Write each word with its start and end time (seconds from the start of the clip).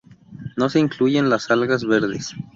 No 0.57 0.67
se 0.69 0.79
incluyen 0.79 1.29
las 1.29 1.51
algas 1.51 1.85
verdes. 1.85 2.33